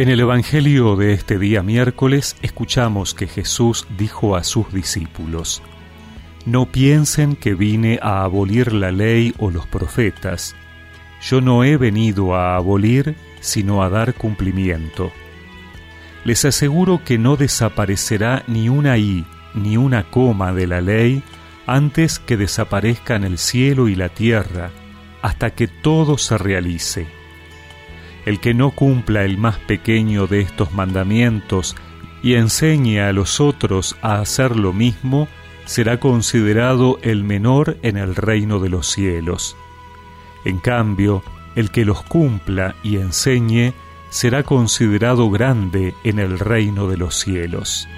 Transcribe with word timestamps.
En 0.00 0.08
el 0.08 0.20
Evangelio 0.20 0.96
de 0.96 1.12
este 1.12 1.38
día 1.38 1.62
miércoles 1.62 2.34
escuchamos 2.40 3.12
que 3.12 3.26
Jesús 3.26 3.86
dijo 3.98 4.34
a 4.34 4.44
sus 4.44 4.72
discípulos, 4.72 5.62
No 6.46 6.64
piensen 6.64 7.36
que 7.36 7.52
vine 7.52 7.98
a 8.00 8.24
abolir 8.24 8.72
la 8.72 8.92
ley 8.92 9.34
o 9.36 9.50
los 9.50 9.66
profetas. 9.66 10.56
Yo 11.20 11.42
no 11.42 11.64
he 11.64 11.76
venido 11.76 12.34
a 12.34 12.56
abolir, 12.56 13.14
sino 13.40 13.82
a 13.82 13.90
dar 13.90 14.14
cumplimiento. 14.14 15.12
Les 16.24 16.46
aseguro 16.46 17.04
que 17.04 17.18
no 17.18 17.36
desaparecerá 17.36 18.42
ni 18.46 18.70
una 18.70 18.96
i 18.96 19.26
ni 19.52 19.76
una 19.76 20.04
coma 20.04 20.54
de 20.54 20.66
la 20.66 20.80
ley 20.80 21.22
antes 21.66 22.18
que 22.18 22.38
desaparezcan 22.38 23.24
el 23.24 23.36
cielo 23.36 23.86
y 23.86 23.96
la 23.96 24.08
tierra, 24.08 24.70
hasta 25.20 25.50
que 25.50 25.68
todo 25.68 26.16
se 26.16 26.38
realice. 26.38 27.19
El 28.26 28.40
que 28.40 28.54
no 28.54 28.70
cumpla 28.70 29.24
el 29.24 29.38
más 29.38 29.58
pequeño 29.58 30.26
de 30.26 30.40
estos 30.40 30.72
mandamientos 30.72 31.76
y 32.22 32.34
enseñe 32.34 33.00
a 33.00 33.12
los 33.12 33.40
otros 33.40 33.96
a 34.02 34.20
hacer 34.20 34.56
lo 34.56 34.72
mismo, 34.72 35.28
será 35.64 36.00
considerado 36.00 36.98
el 37.02 37.24
menor 37.24 37.78
en 37.82 37.96
el 37.96 38.14
reino 38.14 38.58
de 38.58 38.68
los 38.68 38.88
cielos. 38.88 39.56
En 40.44 40.58
cambio, 40.58 41.22
el 41.54 41.70
que 41.70 41.84
los 41.84 42.02
cumpla 42.02 42.74
y 42.82 42.96
enseñe 42.96 43.72
será 44.10 44.42
considerado 44.42 45.30
grande 45.30 45.94
en 46.04 46.18
el 46.18 46.38
reino 46.38 46.88
de 46.88 46.96
los 46.96 47.14
cielos. 47.14 47.88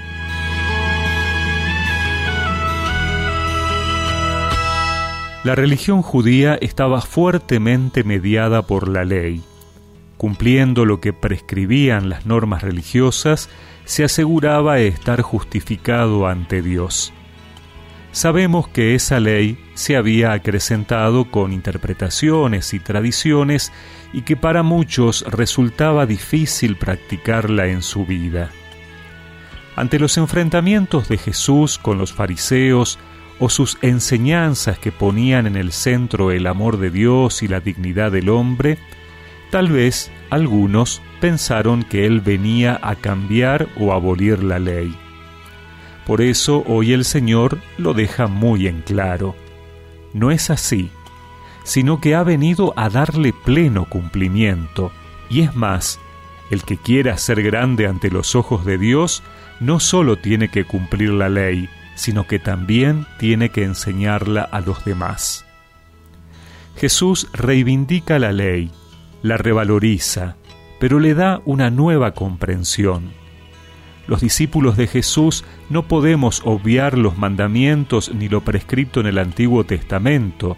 La 5.45 5.57
religión 5.57 6.03
judía 6.03 6.57
estaba 6.61 7.01
fuertemente 7.01 8.05
mediada 8.05 8.63
por 8.63 8.89
la 8.89 9.05
ley 9.05 9.43
cumpliendo 10.23 10.85
lo 10.85 11.01
que 11.01 11.13
prescribían 11.13 12.09
las 12.09 12.27
normas 12.27 12.63
religiosas, 12.63 13.51
se 13.85 14.05
aseguraba 14.05 14.79
estar 14.79 15.21
justificado 15.21 16.29
ante 16.29 16.63
Dios. 16.63 17.13
Sabemos 18.13 18.69
que 18.69 18.95
esa 18.95 19.19
ley 19.19 19.59
se 19.75 19.97
había 19.97 20.33
acrecentado 20.33 21.29
con 21.29 21.53
interpretaciones 21.53 22.73
y 22.73 22.79
tradiciones 22.79 23.73
y 24.13 24.23
que 24.23 24.37
para 24.37 24.63
muchos 24.63 25.25
resultaba 25.27 26.07
difícil 26.07 26.77
practicarla 26.77 27.67
en 27.67 27.83
su 27.83 28.07
vida. 28.07 28.53
Ante 29.75 29.99
los 29.99 30.17
enfrentamientos 30.19 31.09
de 31.09 31.19
Jesús 31.19 31.79
con 31.79 31.99
los 31.99 32.13
fariseos 32.13 32.97
o 33.41 33.49
sus 33.49 33.77
enseñanzas 33.83 34.79
que 34.79 34.93
ponían 34.93 35.49
en 35.49 35.57
el 35.57 35.73
centro 35.73 36.31
el 36.31 36.47
amor 36.47 36.79
de 36.79 36.93
Dios 36.93 37.43
y 37.43 37.49
la 37.49 37.59
dignidad 37.59 38.13
del 38.13 38.29
hombre, 38.29 38.79
Tal 39.53 39.69
vez 39.69 40.11
algunos 40.31 41.03
pensaron 41.21 41.83
que 41.83 42.07
él 42.07 42.23
venía 42.23 42.81
a 42.83 42.95
cambiar 42.95 43.69
o 43.79 43.93
abolir 43.93 44.43
la 44.43 44.59
ley. 44.59 44.97
Por 46.07 46.23
eso 46.23 46.65
hoy 46.67 46.95
el 46.95 47.05
Señor 47.05 47.59
lo 47.77 47.93
deja 47.93 48.29
muy 48.29 48.67
en 48.67 48.81
claro. 48.81 49.37
No 50.15 50.31
es 50.31 50.49
así, 50.49 50.89
sino 51.65 52.01
que 52.01 52.15
ha 52.15 52.23
venido 52.23 52.73
a 52.77 52.89
darle 52.89 53.35
pleno 53.45 53.85
cumplimiento, 53.85 54.91
y 55.29 55.43
es 55.43 55.55
más, 55.55 56.01
el 56.51 56.63
que 56.63 56.79
quiera 56.79 57.19
ser 57.19 57.43
grande 57.43 57.87
ante 57.87 58.11
los 58.11 58.35
ojos 58.35 58.65
de 58.65 58.79
Dios 58.79 59.23
no 59.61 59.81
solo 59.81 60.17
tiene 60.17 60.49
que 60.49 60.65
cumplir 60.65 61.11
la 61.11 61.29
ley, 61.29 61.69
sino 61.95 62.27
que 62.27 62.39
también 62.39 63.07
tiene 63.19 63.51
que 63.51 63.65
enseñarla 63.65 64.45
a 64.45 64.63
los 64.63 64.83
demás. 64.87 65.45
Jesús 66.75 67.29
reivindica 67.35 68.19
la 68.19 68.33
ley, 68.33 68.71
la 69.23 69.37
revaloriza, 69.37 70.37
pero 70.79 70.99
le 70.99 71.15
da 71.15 71.41
una 71.45 71.71
nueva 71.71 72.13
comprensión. 72.13 73.13
Los 74.07 74.21
discípulos 74.21 74.77
de 74.77 74.89
Jesús 74.89 75.45
no 75.71 75.87
podemos 75.87 76.43
obviar 76.45 76.99
los 76.99 77.17
mandamientos 77.17 78.13
ni 78.13 78.29
lo 78.29 78.41
prescrito 78.43 79.01
en 79.01 79.07
el 79.07 79.19
Antiguo 79.19 79.65
Testamento. 79.65 80.57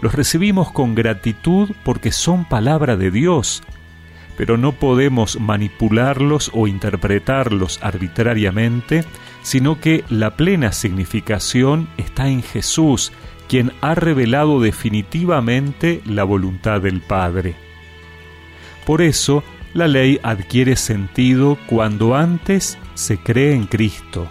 Los 0.00 0.14
recibimos 0.14 0.72
con 0.72 0.94
gratitud 0.94 1.70
porque 1.84 2.10
son 2.10 2.46
palabra 2.48 2.96
de 2.96 3.10
Dios, 3.10 3.62
pero 4.38 4.56
no 4.56 4.72
podemos 4.72 5.38
manipularlos 5.38 6.50
o 6.54 6.66
interpretarlos 6.66 7.78
arbitrariamente, 7.82 9.04
sino 9.42 9.78
que 9.78 10.04
la 10.08 10.36
plena 10.36 10.72
significación 10.72 11.88
está 11.98 12.28
en 12.28 12.42
Jesús, 12.42 13.12
quien 13.46 13.72
ha 13.82 13.94
revelado 13.94 14.60
definitivamente 14.60 16.00
la 16.06 16.24
voluntad 16.24 16.80
del 16.80 17.02
Padre. 17.02 17.69
Por 18.90 19.02
eso, 19.02 19.44
la 19.72 19.86
ley 19.86 20.18
adquiere 20.24 20.74
sentido 20.74 21.56
cuando 21.68 22.16
antes 22.16 22.76
se 22.94 23.18
cree 23.18 23.54
en 23.54 23.66
Cristo. 23.66 24.26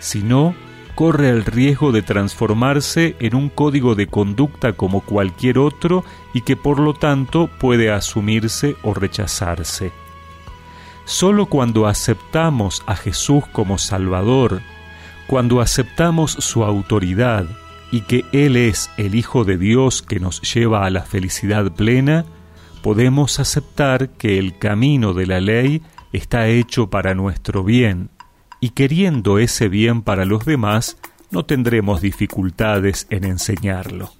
Si 0.00 0.22
no, 0.22 0.54
corre 0.94 1.30
el 1.30 1.46
riesgo 1.46 1.90
de 1.90 2.02
transformarse 2.02 3.16
en 3.20 3.34
un 3.34 3.48
código 3.48 3.94
de 3.94 4.06
conducta 4.06 4.74
como 4.74 5.00
cualquier 5.00 5.58
otro 5.58 6.04
y 6.34 6.42
que 6.42 6.56
por 6.56 6.78
lo 6.78 6.92
tanto 6.92 7.48
puede 7.58 7.90
asumirse 7.90 8.76
o 8.82 8.92
rechazarse. 8.92 9.92
Solo 11.06 11.46
cuando 11.46 11.86
aceptamos 11.86 12.82
a 12.84 12.96
Jesús 12.96 13.44
como 13.50 13.78
Salvador, 13.78 14.60
cuando 15.26 15.62
aceptamos 15.62 16.32
su 16.32 16.64
autoridad 16.64 17.46
y 17.90 18.02
que 18.02 18.26
Él 18.32 18.58
es 18.58 18.90
el 18.98 19.14
Hijo 19.14 19.44
de 19.44 19.56
Dios 19.56 20.02
que 20.02 20.20
nos 20.20 20.42
lleva 20.42 20.84
a 20.84 20.90
la 20.90 21.00
felicidad 21.00 21.72
plena, 21.72 22.26
podemos 22.82 23.40
aceptar 23.40 24.10
que 24.10 24.38
el 24.38 24.58
camino 24.58 25.14
de 25.14 25.26
la 25.26 25.40
ley 25.40 25.82
está 26.12 26.48
hecho 26.48 26.90
para 26.90 27.14
nuestro 27.14 27.64
bien, 27.64 28.10
y 28.60 28.70
queriendo 28.70 29.38
ese 29.38 29.68
bien 29.68 30.02
para 30.02 30.24
los 30.24 30.44
demás, 30.44 30.98
no 31.30 31.44
tendremos 31.44 32.00
dificultades 32.00 33.06
en 33.10 33.24
enseñarlo. 33.24 34.12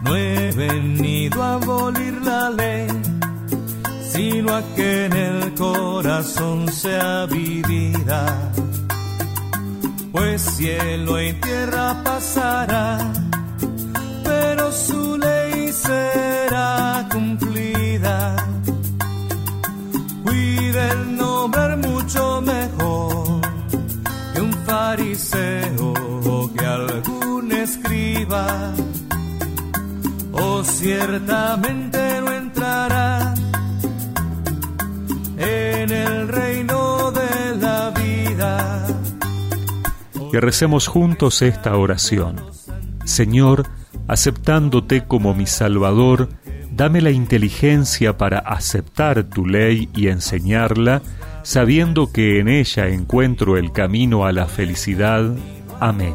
No 0.00 0.16
he 0.16 0.52
venido 0.52 1.42
a 1.42 1.54
abolir 1.54 2.22
la 2.22 2.50
ley, 2.50 2.88
sino 4.02 4.54
a 4.54 4.62
que 4.74 5.06
en 5.06 5.12
el 5.12 5.54
corazón 5.54 6.72
sea 6.72 7.26
vivida. 7.26 8.52
Pues 10.12 10.42
cielo 10.42 11.20
y 11.20 11.32
tierra 11.34 12.02
pasará, 12.02 13.12
pero 14.24 14.72
su 14.72 15.18
ley 15.18 15.72
será 15.72 16.29
escriba, 27.80 28.72
o 30.32 30.62
ciertamente 30.64 32.20
no 32.20 32.32
entrará 32.32 33.34
en 35.38 35.90
el 35.90 36.28
reino 36.28 37.12
de 37.12 37.56
la 37.56 37.90
vida. 37.90 38.86
Que 40.30 40.40
recemos 40.40 40.86
juntos 40.86 41.42
esta 41.42 41.76
oración. 41.76 42.36
Señor, 43.04 43.66
aceptándote 44.06 45.04
como 45.06 45.34
mi 45.34 45.46
Salvador, 45.46 46.28
dame 46.70 47.00
la 47.00 47.10
inteligencia 47.10 48.16
para 48.16 48.38
aceptar 48.38 49.24
tu 49.24 49.46
ley 49.46 49.88
y 49.94 50.08
enseñarla, 50.08 51.02
sabiendo 51.42 52.12
que 52.12 52.38
en 52.38 52.48
ella 52.48 52.88
encuentro 52.88 53.56
el 53.56 53.72
camino 53.72 54.24
a 54.26 54.32
la 54.32 54.46
felicidad. 54.46 55.34
Amén 55.80 56.14